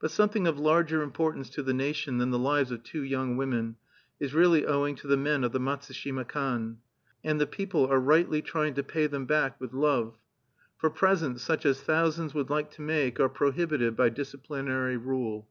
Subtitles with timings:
[0.00, 3.76] But something of larger importance to the nation than the lives of two young women
[4.18, 6.78] is really owing to the men of the Matsushima Kan;
[7.22, 10.18] and the people are rightly trying to pay them back with love,
[10.76, 15.48] for presents, such as thousands would like to make, are prohibited by disciplinary rule.